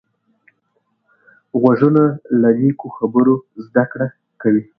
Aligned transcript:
غوږونه 1.59 2.03
له 2.41 2.49
نیکو 2.61 2.87
خبرو 2.97 3.35
زده 3.65 3.83
کړه 3.91 4.07
کوي 4.41 4.63